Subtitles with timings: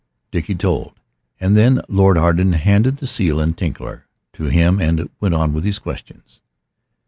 [0.31, 0.93] Dickie told.
[1.39, 5.63] And then Lord Arden handed the seal and Tinkler to him and went on with
[5.63, 6.41] his questions.